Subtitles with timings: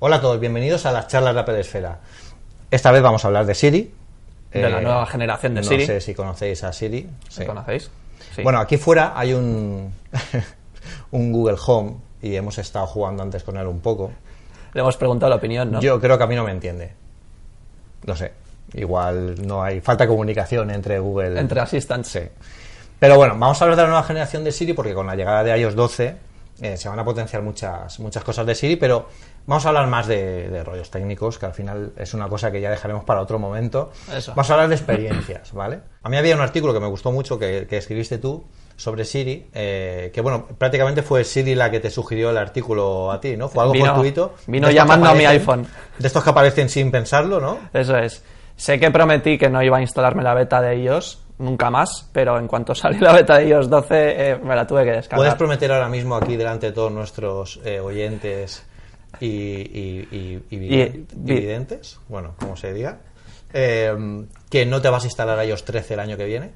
[0.00, 1.98] Hola a todos, bienvenidos a las charlas de Apple Esfera.
[2.70, 3.92] Esta vez vamos a hablar de Siri.
[4.52, 5.82] De la nueva generación de no Siri.
[5.82, 7.10] No sé si conocéis a Siri.
[7.28, 7.44] ¿Sí?
[7.44, 7.90] ¿Conocéis?
[8.32, 8.42] Sí.
[8.44, 9.92] Bueno, aquí fuera hay un,
[11.10, 14.12] un Google Home y hemos estado jugando antes con él un poco.
[14.72, 15.80] Le hemos preguntado la opinión, ¿no?
[15.80, 16.92] Yo creo que a mí no me entiende.
[18.06, 18.30] No sé.
[18.74, 21.40] Igual no hay falta de comunicación entre Google.
[21.40, 22.08] Entre Assistants.
[22.08, 22.20] Sí.
[23.00, 25.42] Pero bueno, vamos a hablar de la nueva generación de Siri porque con la llegada
[25.42, 26.27] de iOS 12
[26.60, 29.06] eh, se van a potenciar muchas, muchas cosas de Siri, pero
[29.46, 32.70] vamos a hablar más de, rollos técnicos, que al final es una cosa que ya
[32.70, 33.92] dejaremos para otro momento.
[34.14, 34.32] Eso.
[34.34, 35.80] Vamos a hablar de experiencias, ¿vale?
[36.02, 38.44] A mí había un artículo que me gustó mucho que, escribiste tú
[38.76, 43.20] sobre Siri, eh, que bueno, prácticamente fue Siri la que te sugirió el artículo a
[43.20, 43.48] ti, ¿no?
[43.48, 44.34] Fue algo vino, fortuito.
[44.46, 45.66] Vino llamando a mi iPhone.
[45.98, 47.58] De estos que aparecen sin pensarlo, ¿no?
[47.72, 48.24] Eso es.
[48.56, 52.38] Sé que prometí que no iba a instalarme la beta de iOS, nunca más, pero
[52.38, 53.94] en cuanto salió la beta de iOS 12
[54.30, 55.20] eh, me la tuve que descargar.
[55.20, 58.64] ¿Puedes prometer ahora mismo aquí delante de todos nuestros eh, oyentes
[59.20, 60.42] y, y,
[61.26, 62.98] videntes, bueno, como se diga,
[63.52, 66.50] eh, que no te vas a instalar iOS 13 el año que viene?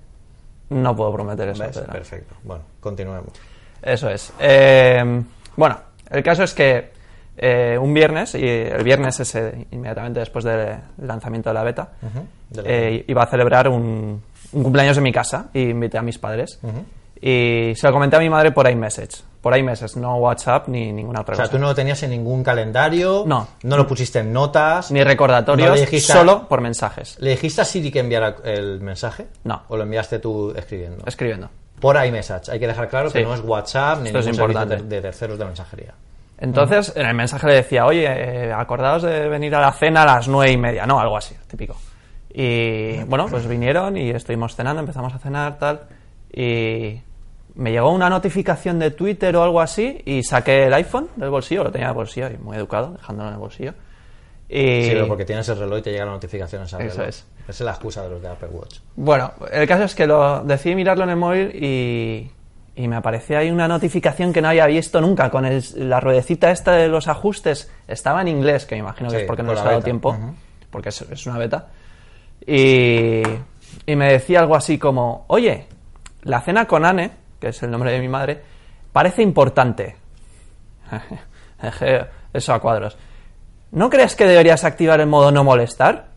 [0.70, 1.64] No puedo prometer eso.
[1.90, 2.34] Perfecto.
[2.44, 3.32] Bueno, continuemos.
[3.82, 4.32] Eso es.
[5.56, 5.78] bueno,
[6.10, 6.92] el caso es que
[7.78, 11.92] un viernes, y el viernes ese, inmediatamente después del lanzamiento de la beta,
[13.06, 16.58] iba a celebrar un, un cumpleaños en mi casa y invité a mis padres.
[17.20, 19.22] Y se lo comenté a mi madre por iMessage.
[19.40, 21.42] Por iMessage, no WhatsApp ni ninguna otra cosa.
[21.42, 23.22] O sea, tú no lo tenías en ningún calendario.
[23.26, 23.46] No.
[23.62, 24.90] No lo pusiste en notas.
[24.90, 27.16] Ni recordatorios, solo por mensajes.
[27.20, 29.28] ¿Le dijiste a Siri que enviara el mensaje?
[29.44, 29.62] No.
[29.68, 31.04] ¿O lo enviaste tú escribiendo?
[31.06, 31.48] Escribiendo.
[31.80, 32.50] Por iMessage.
[32.50, 35.94] Hay que dejar claro que no es WhatsApp ni ningún servicio de, terceros de mensajería.
[36.38, 40.06] Entonces, en el mensaje le decía, oye, eh, acordaos de venir a la cena a
[40.06, 40.98] las nueve y media, ¿no?
[40.98, 41.76] Algo así, típico.
[42.34, 45.82] Y bueno, pues vinieron y estuvimos cenando, empezamos a cenar, tal.
[46.32, 47.00] Y
[47.54, 51.64] me llegó una notificación de Twitter o algo así y saqué el iPhone del bolsillo,
[51.64, 53.74] lo tenía en el bolsillo y muy educado, dejándolo en el bolsillo.
[54.48, 54.84] Y...
[54.84, 57.26] Sí, pero porque tienes el reloj y te llegan las notificaciones al Eso es.
[57.42, 58.78] Esa es la excusa de los de Apple Watch.
[58.96, 62.30] Bueno, el caso es que lo decidí mirarlo en el móvil y,
[62.76, 66.72] y me aparecía ahí una notificación que no había visto nunca, con la ruedecita esta
[66.72, 67.70] de los ajustes.
[67.88, 70.16] Estaba en inglés, que me imagino que es porque no les ha dado tiempo,
[70.70, 71.68] porque es, es una beta.
[72.46, 73.22] Y,
[73.86, 75.66] me decía algo así como, oye,
[76.22, 77.10] la cena con Anne,
[77.40, 78.40] que es el nombre de mi madre,
[78.92, 79.96] parece importante.
[82.32, 82.96] eso a cuadros.
[83.72, 86.12] ¿No crees que deberías activar el modo no molestar?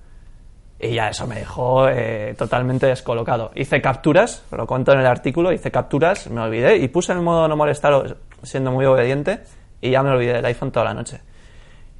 [0.80, 3.52] Y ya eso me dejó eh, totalmente descolocado.
[3.56, 7.48] Hice capturas, lo cuento en el artículo, hice capturas, me olvidé y puse el modo
[7.48, 9.42] no molestar siendo muy obediente
[9.80, 11.22] y ya me olvidé del iPhone toda la noche.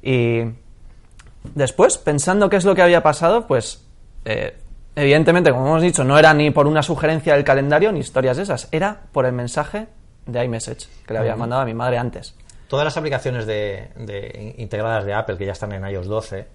[0.02, 0.42] Y
[1.54, 3.85] después, pensando qué es lo que había pasado, pues
[4.26, 4.54] eh,
[4.96, 8.42] evidentemente, como hemos dicho, no era ni por una sugerencia del calendario ni historias de
[8.42, 9.86] esas, era por el mensaje
[10.26, 12.34] de iMessage que le había mandado a mi madre antes.
[12.66, 16.46] Todas las aplicaciones de, integradas de Apple que ya están en iOS 12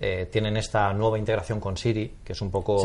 [0.00, 2.82] eh, tienen esta nueva integración con Siri, que es un poco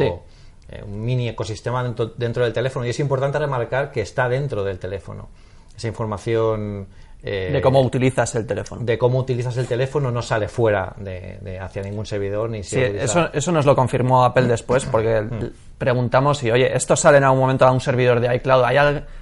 [0.69, 2.85] eh, un mini ecosistema dentro, dentro, del teléfono.
[2.85, 5.29] Y es importante remarcar que está dentro del teléfono.
[5.75, 6.87] Esa información
[7.27, 8.83] eh, de cómo utilizas el teléfono.
[8.85, 13.33] De cómo utilizas el teléfono no sale fuera de, hacia ningún servidor ni Sí, eso,
[13.33, 15.49] eso nos lo confirmó Apple después porque mm.
[15.79, 18.77] preguntamos si, oye, esto sale en algún momento a un servidor de iCloud, ¿hay,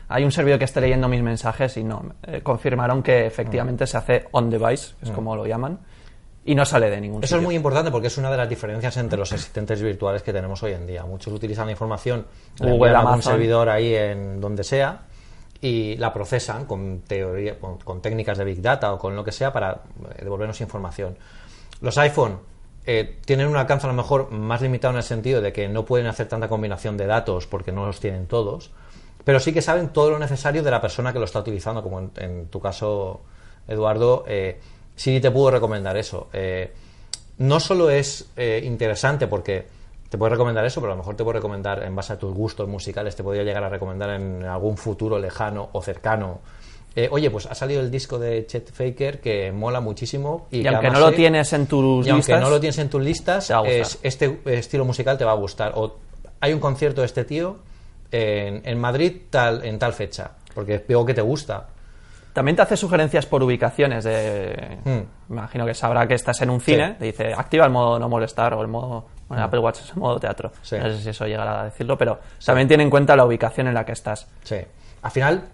[0.10, 1.78] hay un servidor que esté leyendo mis mensajes?
[1.78, 5.16] Y no, eh, confirmaron que efectivamente se hace on-device, que es mm.
[5.16, 5.80] como lo llaman,
[6.44, 8.98] y no sale de ningún Eso es muy importante porque es una de las diferencias
[8.98, 11.06] entre los asistentes virtuales que tenemos hoy en día.
[11.06, 12.26] Muchos utilizan la información,
[12.60, 15.04] Google, a un servidor ahí en donde sea,
[15.64, 19.54] y la procesan con, teoría, con, técnicas de Big Data o con lo que sea
[19.54, 21.18] para eh, devolvernos información.
[21.80, 22.40] Los iPhone
[22.86, 25.86] eh, tienen un alcance a lo mejor más limitado en el sentido de que no
[25.86, 28.72] pueden hacer tanta combinación de datos porque no los tienen todos,
[29.24, 32.12] pero sí que saben todo lo necesario de la persona que lo está utilizando, como
[32.18, 33.22] en, tu caso,
[33.66, 34.60] Eduardo, eh,
[34.98, 36.28] sí te puedo recomendar eso.
[37.38, 39.66] No solo es interesante porque
[40.14, 42.32] te puedo recomendar eso, pero a lo mejor te puedo recomendar en base a tus
[42.36, 46.40] gustos musicales, te podría llegar a recomendar en algún futuro lejano o cercano.
[46.96, 50.46] Eh, oye, pues ha salido el disco de Chet Faker que mola muchísimo.
[50.52, 52.30] Y, aunque no lo tienes en tus y listas.
[52.30, 53.52] Aunque no lo tienes en tus listas,
[54.04, 55.72] este estilo musical te va a gustar.
[55.78, 55.96] O
[56.42, 57.58] hay un concierto de este tío
[58.12, 61.70] en, Madrid tal, en tal fecha, porque veo que te gusta.
[62.34, 64.04] También te hace sugerencias por ubicaciones.
[64.04, 65.32] De, hmm.
[65.32, 68.54] Imagino que sabrá que estás en un cine, te dice activa el modo no molestar
[68.54, 70.52] o el modo bueno, Apple Watch es modo teatro.
[70.54, 73.74] No sé si eso llegará a decirlo, pero también tiene en cuenta la ubicación en
[73.74, 74.28] la que estás.
[74.44, 74.58] Sí.
[75.02, 75.50] Al final,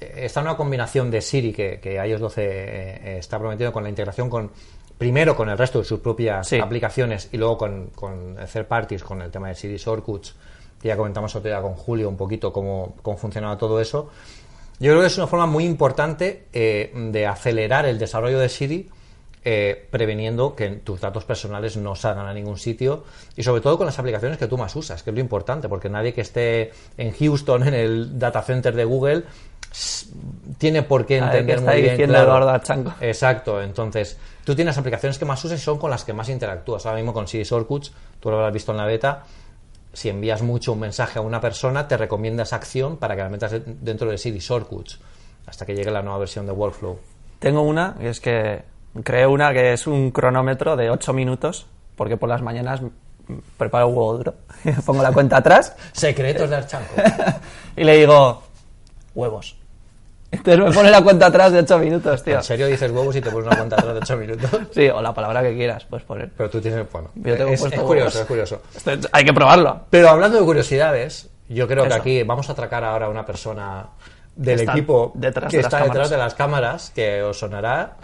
[0.00, 4.28] está una combinación de Siri que, que iOS 12 eh, está prometiendo con la integración
[4.28, 4.50] con
[4.98, 9.20] primero con el resto de sus propias aplicaciones y luego con, con third parties, con
[9.20, 10.36] el tema de Siri Shortcuts,
[10.80, 14.10] que ya comentamos otro día con Julio un poquito cómo, cómo funcionaba todo eso.
[14.78, 18.90] Yo creo que es una forma muy importante eh, de acelerar el desarrollo de Siri
[19.44, 23.04] eh, preveniendo que tus datos personales no salgan a ningún sitio
[23.36, 25.88] y sobre todo con las aplicaciones que tú más usas, que es lo importante, porque
[25.88, 29.24] nadie que esté en Houston, en el data center de Google,
[30.58, 31.96] tiene por qué entender muy bien.
[32.08, 32.58] Claro.
[32.60, 32.94] Chango.
[33.00, 36.86] Exacto, entonces tú tienes aplicaciones que más usas y son con las que más interactúas.
[36.86, 39.24] Ahora mismo con Siri Shortcuts, tú lo habrás visto en la beta,
[39.92, 43.28] si envías mucho un mensaje a una persona, te recomienda esa acción para que la
[43.28, 45.00] metas dentro de Siri Shortcuts
[45.46, 46.98] hasta que llegue la nueva versión de Workflow.
[47.38, 48.62] Tengo una, y es que
[49.04, 51.66] Creo una que es un cronómetro de 8 minutos,
[51.96, 52.82] porque por las mañanas
[53.56, 54.34] preparo un huevo duro,
[54.86, 55.74] pongo la cuenta atrás.
[55.92, 56.94] Secretos de Archanco.
[57.76, 58.42] y le digo,
[59.14, 59.56] huevos.
[60.30, 62.36] Entonces me pone la cuenta atrás de 8 minutos, tío.
[62.36, 64.50] ¿En serio dices huevos y te pones una cuenta atrás de 8 minutos?
[64.72, 66.30] Sí, o la palabra que quieras, puedes poner.
[66.34, 68.62] Pero tú tienes, bueno, es, curioso, es curioso.
[69.12, 69.82] hay que probarlo.
[69.90, 73.88] Pero hablando de curiosidades, yo creo que aquí vamos a atracar ahora a una persona
[74.34, 77.96] del equipo que está detrás de las cámaras, que os sonará.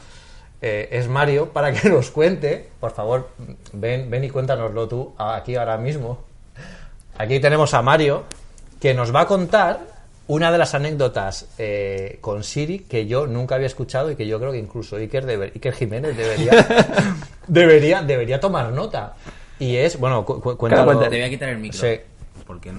[0.61, 3.31] Eh, es Mario, para que nos cuente, por favor,
[3.73, 6.25] ven, ven y cuéntanoslo tú aquí ahora mismo.
[7.17, 8.25] Aquí tenemos a Mario,
[8.81, 13.55] que nos va a contar una de las anécdotas eh, con Siri que yo nunca
[13.55, 16.53] había escuchado y que yo creo que incluso Iker, Jiménez debería,
[17.49, 19.15] debería, debería tomar nota.
[19.59, 20.99] Y es, bueno, cuéntalo.
[21.01, 21.81] Te voy a quitar el micro.
[22.47, 22.73] Porque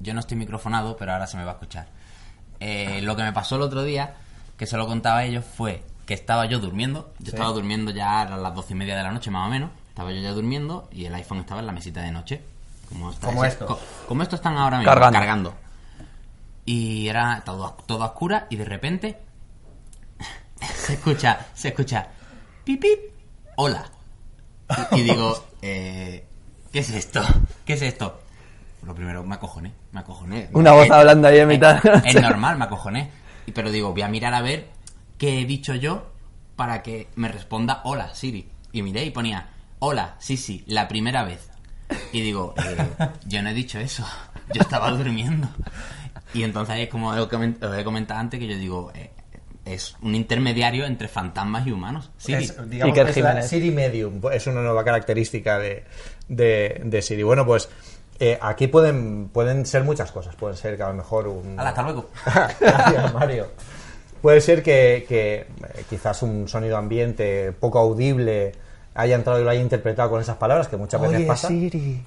[0.00, 1.86] yo no estoy microfonado, pero ahora se me va a escuchar.
[2.60, 4.14] Eh, lo que me pasó el otro día,
[4.56, 7.12] que se lo contaba a ellos, fue que estaba yo durmiendo.
[7.18, 9.70] Yo estaba durmiendo ya a las doce y media de la noche, más o menos.
[9.90, 12.42] Estaba yo ya durmiendo y el iPhone estaba en la mesita de noche.
[13.20, 13.78] Como, esto.
[14.08, 15.54] como esto están ahora mismo, cargando.
[16.64, 19.18] Y era todo, todo oscura y de repente
[20.74, 22.08] se escucha, se escucha,
[22.64, 23.00] pip, pip,
[23.56, 23.84] hola.
[24.92, 26.24] Y, digo, eh,
[26.72, 27.20] ¿qué es esto?
[27.66, 28.22] ¿Qué es esto?
[28.82, 30.48] Lo primero, me acojoné, me acojoné.
[30.54, 31.84] Una voz hablando ahí en mitad.
[31.84, 33.10] Es, es normal, me acojoné.
[33.54, 34.77] Pero digo, voy a mirar a ver
[35.18, 36.10] ¿qué he dicho yo
[36.56, 38.48] para que me responda hola, Siri?
[38.72, 39.50] Y miré y ponía,
[39.80, 41.50] hola, sí, sí, la primera vez.
[42.12, 44.06] Y digo, eh, yo no he dicho eso,
[44.54, 45.48] yo estaba durmiendo.
[46.34, 49.10] Y entonces es como he comentado antes que yo digo, eh,
[49.64, 52.10] es un intermediario entre fantasmas y humanos.
[52.16, 52.44] Siri.
[52.44, 55.84] Es, digamos, es Siri Medium, es una nueva característica de,
[56.28, 57.22] de, Siri.
[57.22, 57.68] Bueno, pues
[58.18, 60.36] eh, aquí pueden, pueden ser muchas cosas.
[60.36, 61.58] Pueden ser que a lo mejor un...
[61.58, 62.10] hasta luego.
[62.60, 63.48] Gracias, Mario.
[64.20, 65.46] Puede ser que, eh,
[65.88, 68.52] quizás un sonido ambiente poco audible
[68.94, 71.48] haya entrado y lo haya interpretado con esas palabras, que muchas veces pasa.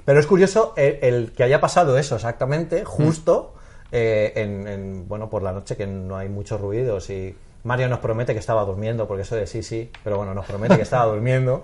[0.03, 3.53] Pero es curioso el, que haya pasado eso exactamente, justo
[3.91, 8.33] eh, en, bueno, por la noche, que no hay muchos ruidos y Mario nos promete
[8.33, 11.63] que estaba durmiendo, porque eso de sí, sí, pero bueno, nos promete que estaba durmiendo.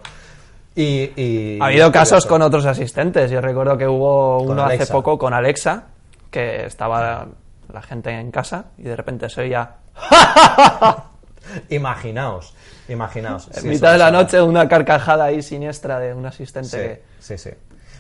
[0.76, 3.32] Y, ha habido casos con otros asistentes.
[3.32, 5.86] Yo recuerdo que hubo uno hace poco con Alexa,
[6.30, 7.28] que estaba
[7.74, 9.72] la gente en casa y de repente se oía
[11.70, 12.54] imaginaos,
[12.90, 13.50] imaginaos.
[13.58, 17.50] En mitad de la noche una carcajada ahí siniestra de un asistente sí, sí,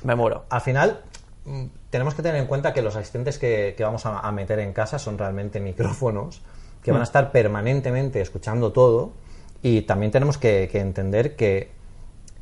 [0.03, 0.45] Me muero.
[0.49, 1.01] Al final,
[1.45, 4.99] mm, tenemos que tener en cuenta que los asistentes que, vamos a, meter en casa
[4.99, 6.41] son realmente micrófonos
[6.83, 7.03] que van a mm.
[7.03, 9.13] estar permanentemente escuchando todo
[9.61, 11.71] y también tenemos que, entender que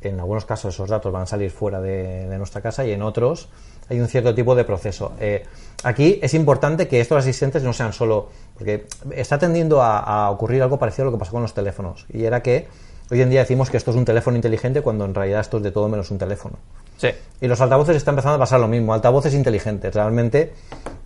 [0.08, 3.02] en algunos casos esos datos van a salir fuera de, de nuestra casa y en
[3.02, 3.48] otros
[3.88, 5.12] hay un cierto tipo de proceso.
[5.20, 5.44] Eh,
[5.84, 10.78] aquí es importante que estos asistentes no sean solo, porque está tendiendo a, ocurrir algo
[10.78, 12.66] parecido a lo que pasó con los teléfonos, y era que
[13.10, 15.62] hoy en día decimos que esto es un teléfono inteligente cuando en realidad esto es
[15.62, 16.56] de todo menos un teléfono.
[16.96, 17.08] Sí.
[17.40, 20.52] Y los altavoces están empezando a pasar lo mismo, altavoces inteligentes, realmente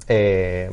[0.09, 0.71] eh,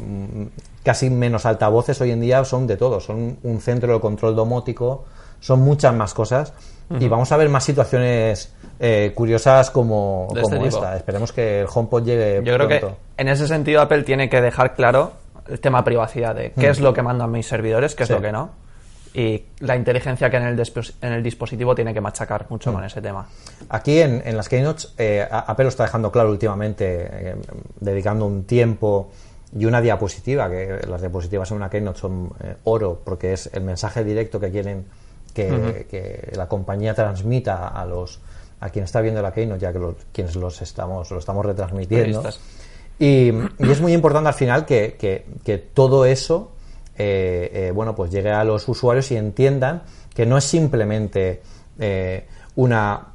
[0.84, 5.05] casi menos altavoces hoy en día son de todo, son un centro de control domótico,
[5.39, 6.53] son muchas más cosas,
[6.89, 10.96] y vamos a ver más situaciones eh, curiosas como, este esta.
[10.96, 12.41] Esperemos que el HomePod llegue.
[12.44, 12.86] Yo creo que
[13.17, 15.13] en ese sentido Apple tiene que dejar claro
[15.50, 18.32] el tema privacidad de qué es lo que mandan mis servidores, qué es lo que
[18.32, 18.51] no.
[19.13, 23.01] Y la inteligencia que en el, en el dispositivo tiene que machacar mucho con ese
[23.01, 23.27] tema.
[23.70, 27.36] Aquí en, las Keynotes, eh, Apple lo está dejando claro últimamente, eh,
[27.79, 29.10] dedicando un tiempo
[29.58, 32.32] y una diapositiva, que las diapositivas en una Keynote son
[32.65, 34.86] oro, porque es el mensaje directo que quieren
[35.46, 38.20] que, que la compañía transmita a los
[38.60, 39.79] a quien está viendo la Keynote, ya que
[40.12, 42.24] quienes los estamos, lo estamos retransmitiendo.
[43.00, 46.51] Y, es muy importante al final que, todo eso
[46.98, 49.84] eh, eh, bueno, pues llegue a los usuarios y entiendan
[50.15, 51.41] que no es simplemente
[51.77, 52.25] eh,
[52.56, 53.10] una,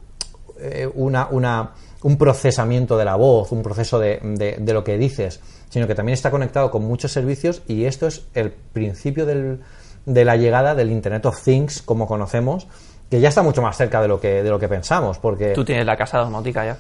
[0.94, 1.70] una, una,
[2.04, 4.20] un procesamiento de la voz, un proceso de,
[4.60, 8.26] de, lo que dices, sino que también está conectado con muchos servicios y esto es
[8.34, 9.58] el principio del,
[10.06, 12.66] de la llegada del Internet of Things como conocemos
[13.12, 15.18] que ya está mucho más cerca de lo que, de lo que pensamos.
[15.18, 15.52] Porque...
[15.52, 16.78] Tú tienes la casa domótica ya.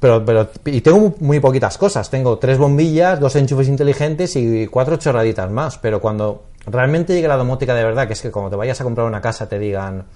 [0.00, 2.08] Pero, pero, y tengo muy poquitas cosas.
[2.08, 5.76] Tengo tres bombillas, dos enchufes inteligentes y cuatro chorraditas más.
[5.76, 8.84] Pero cuando realmente llegue la domótica de verdad, que es que cuando te vayas a
[8.84, 10.06] comprar una casa te digan,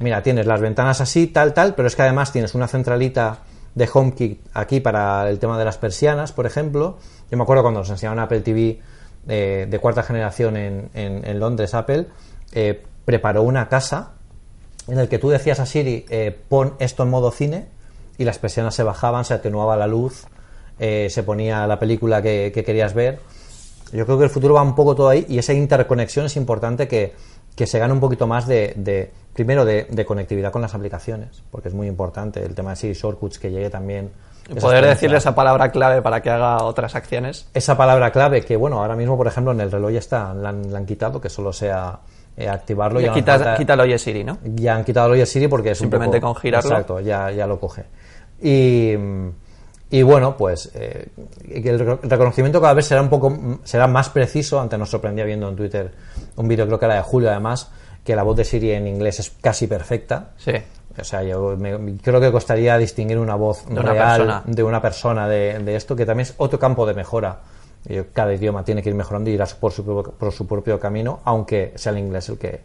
[0.00, 3.38] mira, tienes las ventanas así, tal, tal, pero es que además tienes una centralita
[3.74, 6.98] de HomeKit aquí para el tema de las persianas, por ejemplo.
[7.30, 8.80] Yo me acuerdo cuando nos enseñaron Apple TV
[9.28, 12.06] eh, de cuarta generación en, en, Londres, Apple,
[12.52, 14.12] eh, preparó una casa
[14.86, 17.66] en el que tú decías a Siri, eh, pon esto en modo cine,
[18.16, 20.26] y las persianas se bajaban, se atenuaba la luz,
[20.78, 23.20] se ponía la película que, querías ver.
[23.92, 26.88] Yo creo que el futuro va un poco todo ahí y esa interconexión es importante
[26.88, 27.14] que,
[27.66, 31.86] se gane un poquito más de, primero de, conectividad con las aplicaciones, porque es muy
[31.86, 34.10] importante el tema de Siri Shortcuts que llegue también.
[34.60, 37.48] Poder decirle esa palabra clave para que haga otras acciones.
[37.52, 40.48] Esa palabra clave que, bueno, ahora mismo, por ejemplo, en el reloj ya está, la
[40.48, 41.98] han, quitado, que solo sea
[42.34, 42.98] eh, activarlo.
[43.00, 44.38] Ya, quita, quita el Oye Siri, ¿no?
[44.42, 46.70] Ya han quitado el Oye Siri porque es Simplemente un con girarlo.
[46.70, 47.84] Exacto, ya, ya lo coge.
[48.40, 48.94] Y,
[49.90, 51.08] y bueno, pues eh,
[51.48, 54.60] el reconocimiento cada vez será un poco será más preciso.
[54.60, 55.90] Antes nos sorprendía viendo en Twitter
[56.36, 57.70] un vídeo, creo que era de Julio además,
[58.04, 60.32] que la voz de Siri en inglés es casi perfecta.
[60.36, 60.52] Sí.
[61.00, 61.56] O sea, yo
[62.02, 66.34] creo que costaría distinguir una voz real de una persona de, esto, que también es
[66.38, 67.40] otro campo de mejora.
[68.12, 71.72] cada idioma tiene que ir mejorando y irá por su, por su propio camino, aunque
[71.76, 72.60] sea el inglés el que,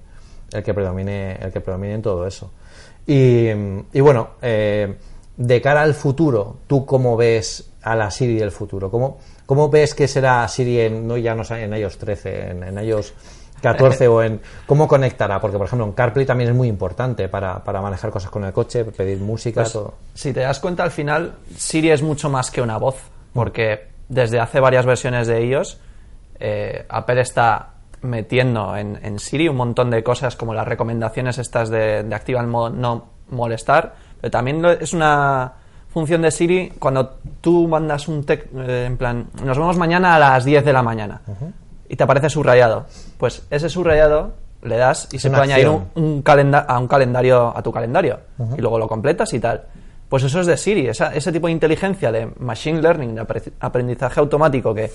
[0.51, 2.51] el que, predomine, el que predomine en todo eso.
[3.05, 3.49] Y,
[3.93, 4.97] y bueno, eh,
[5.37, 8.89] de cara al futuro, ¿tú cómo ves a la Siri del futuro?
[8.91, 12.85] ¿Cómo, cómo ves que será Siri en, no ya no en iOS 13, en, en
[12.85, 13.13] iOS
[13.63, 17.63] 14 o en cómo conectará, porque por ejemplo en CarPlay también es muy importante para,
[17.65, 19.93] manejar cosas con el coche, pedir música, pues, todo.
[20.13, 22.97] Si te das cuenta al final, Siri es mucho más que una voz,
[23.33, 25.79] porque desde hace varias versiones de ellos,
[26.39, 27.69] eh, Apple está
[28.01, 32.49] metiendo en, Siri un montón de cosas como las recomendaciones estas de, de activar el
[32.49, 35.51] modo no molestar, pero también es una
[35.89, 40.19] función de Siri cuando tú mandas un texto eh, en plan, nos vemos mañana a
[40.19, 41.19] las 10 de la mañana
[41.89, 42.85] y te aparece subrayado.
[43.17, 46.23] Pues ese subrayado le das y se puede añadir un,
[46.55, 48.21] a un calendario a tu calendario
[48.57, 49.65] y luego lo completas y tal.
[50.07, 54.73] Pues eso es de Siri, ese tipo de inteligencia de machine learning, de aprendizaje automático
[54.73, 54.89] que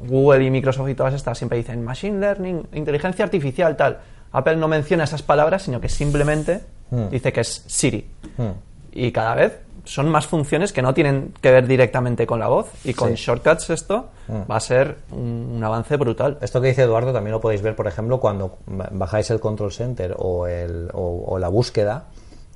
[0.00, 4.00] Google y Microsoft y todas estas siempre dicen machine learning, inteligencia artificial, tal.
[4.32, 6.60] Apple no menciona esas palabras, sino que simplemente
[6.90, 7.08] hmm.
[7.10, 8.06] dice que es Siri.
[8.36, 8.52] Hmm.
[8.92, 12.70] Y cada vez son más funciones que no tienen que ver directamente con la voz
[12.84, 14.50] y con shortcuts esto mm.
[14.50, 16.38] va a ser un, avance brutal.
[16.40, 20.14] Esto que dice Eduardo también lo podéis ver, por ejemplo, cuando bajáis el Control Center
[20.18, 22.04] o, el, o, la búsqueda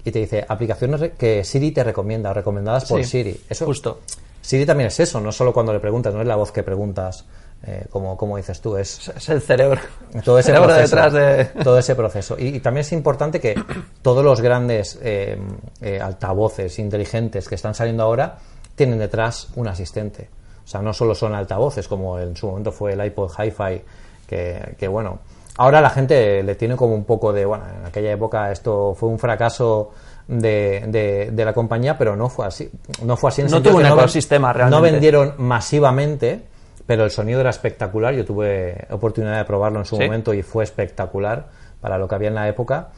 [0.04, 3.40] y te dice aplicaciones que Siri te recomienda, recomendadas por Siri.
[3.49, 4.00] Eso, Justo.
[4.40, 7.25] Siri también es eso, no solo cuando le preguntas, no es la voz que preguntas
[7.64, 9.80] eh, como, como, dices tú, es, es el cerebro.
[10.25, 11.44] Todo ese cerebro detrás de...
[11.62, 12.36] Todo ese proceso.
[12.38, 13.60] Y, también es importante que
[14.02, 15.38] todos los grandes eh,
[15.80, 18.38] eh, altavoces inteligentes que están saliendo ahora
[18.75, 20.28] tienen detrás un asistente.
[20.64, 23.82] O sea, no solo son altavoces, como en su momento fue el iPod Hi-Fi,
[24.26, 25.20] que, que bueno,
[25.56, 29.08] ahora la gente le tiene como un poco de, bueno, en aquella época esto fue
[29.08, 29.92] un fracaso
[30.28, 32.70] de, de, la compañía, pero no fue así.
[33.02, 34.76] No fue así en no tuvo un ecosistema realmente.
[34.76, 36.42] No vendieron masivamente
[36.86, 38.14] pero el sonido era espectacular.
[38.14, 41.48] Yo tuve oportunidad de probarlo en su momento y fue espectacular
[41.80, 42.88] para lo que había en la época.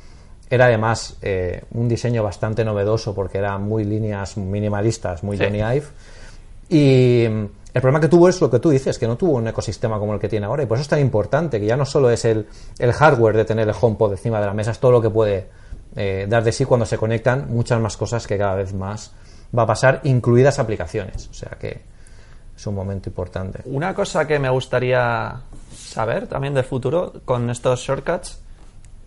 [0.51, 5.87] Era además eh, un diseño bastante novedoso porque eran muy líneas minimalistas, muy Johnny Ive.
[6.69, 9.49] Y mm, el problema que tuvo es lo que tú dices, que no tuvo un
[9.49, 10.63] ecosistema como el que tiene ahora.
[10.63, 12.47] Y por eso es tan importante, que ya no solo es el,
[12.79, 15.49] el hardware de tener el HomePod encima de la mesa, es todo lo que puede
[15.97, 19.13] eh, dar de sí cuando se conectan muchas más cosas que cada vez más
[19.57, 21.29] va a pasar, incluidas aplicaciones.
[21.29, 21.81] O sea que
[22.59, 23.61] es un momento importante.
[23.67, 25.41] Una cosa que me gustaría
[25.73, 28.41] saber también del futuro con estos shortcuts,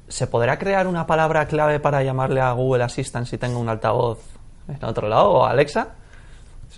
[0.08, 4.20] ¿se podrá crear una palabra clave para llamarle a Google Assistant si tengo un altavoz
[4.70, 5.90] en otro lado o Alexa?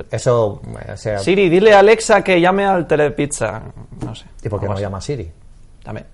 [0.10, 3.62] Eso, o sea, Siri, dile a Alexa que llame al Telepizza.
[4.04, 4.26] No sé.
[4.42, 5.32] ¿Y por qué no llama Siri?
[5.84, 6.08] También.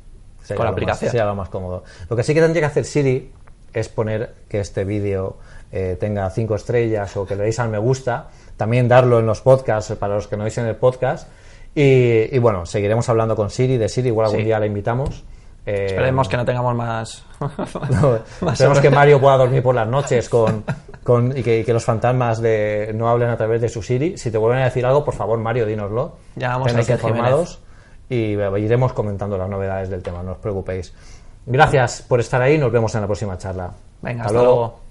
[0.58, 1.10] con la aplicación.
[1.10, 1.86] sería lo más cómodo.
[2.10, 3.32] Lo que sí que tendría que hacer Siri
[3.72, 5.38] es poner que este vídeo
[5.72, 8.28] eh, tenga cinco estrellas o que le deis al me gusta
[8.60, 11.30] también darlo en los podcasts para los que no en el podcast.
[11.74, 15.24] Y, bueno, seguiremos hablando con Siri, de Siri, igual algún día la invitamos.
[15.66, 17.24] Eh, Esperemos que no tengamos más.
[18.52, 20.66] esperemos que Mario pueda dormir por las noches con,
[21.06, 24.18] con y, que, los fantasmas de, no hablen a través de su Siri.
[24.18, 26.18] Si te vuelven a decir algo, por favor, Mario, dínoslo.
[26.36, 27.62] Ya vamos a informados
[28.10, 30.94] y iremos comentando las novedades del tema, no os preocupéis.
[31.46, 33.72] Gracias por estar ahí, nos vemos en la próxima charla.
[34.02, 34.89] Venga, hasta, luego.